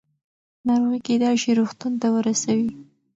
[0.67, 2.69] ناروغي کېدای شي روغتون ته ورسوي.